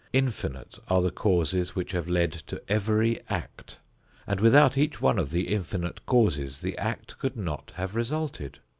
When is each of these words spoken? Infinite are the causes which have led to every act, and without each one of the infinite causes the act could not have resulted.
Infinite 0.13 0.79
are 0.87 1.03
the 1.03 1.11
causes 1.11 1.75
which 1.75 1.91
have 1.91 2.09
led 2.09 2.31
to 2.31 2.59
every 2.67 3.21
act, 3.29 3.77
and 4.25 4.39
without 4.39 4.75
each 4.75 4.99
one 4.99 5.19
of 5.19 5.29
the 5.29 5.49
infinite 5.53 6.03
causes 6.07 6.57
the 6.57 6.75
act 6.79 7.19
could 7.19 7.37
not 7.37 7.71
have 7.75 7.93
resulted. 7.95 8.57